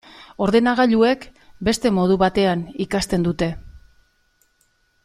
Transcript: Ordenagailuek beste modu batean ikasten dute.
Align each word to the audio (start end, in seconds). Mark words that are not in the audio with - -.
Ordenagailuek 0.45 1.27
beste 1.69 1.93
modu 1.99 2.17
batean 2.25 2.65
ikasten 2.89 3.31
dute. 3.31 3.53